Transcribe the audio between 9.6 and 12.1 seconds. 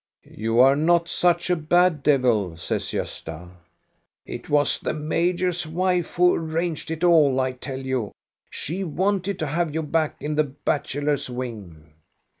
you back in the bachelors' wing."